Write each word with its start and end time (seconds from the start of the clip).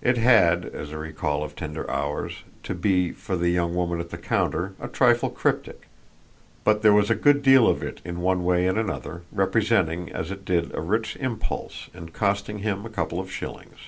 It 0.00 0.16
had, 0.18 0.66
as 0.66 0.92
a 0.92 0.98
recall 0.98 1.42
of 1.42 1.56
tender 1.56 1.90
hours, 1.90 2.44
to 2.62 2.76
be, 2.76 3.10
for 3.10 3.34
the 3.36 3.48
young 3.48 3.74
woman 3.74 3.98
at 3.98 4.10
the 4.10 4.16
counter, 4.16 4.74
a 4.78 4.86
trifle 4.86 5.30
cryptic; 5.30 5.88
but 6.62 6.82
there 6.82 6.92
was 6.92 7.10
a 7.10 7.16
good 7.16 7.42
deal 7.42 7.66
of 7.66 7.82
it 7.82 8.00
in 8.04 8.20
one 8.20 8.44
way 8.44 8.68
and 8.68 8.78
another, 8.78 9.22
representing 9.32 10.12
as 10.12 10.30
it 10.30 10.44
did 10.44 10.72
a 10.76 10.80
rich 10.80 11.16
impulse 11.16 11.90
and 11.92 12.12
costing 12.14 12.58
him 12.60 12.86
a 12.86 12.88
couple 12.88 13.18
of 13.18 13.32
shillings. 13.32 13.78